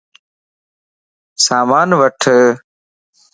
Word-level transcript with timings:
سامان 1.45 1.87
وٺ 1.99 2.21